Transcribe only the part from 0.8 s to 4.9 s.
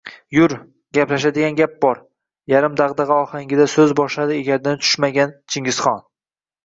gaplashadigan gap bor,– yarim dagʻdagʻa ohangida soʻz boshladi egardan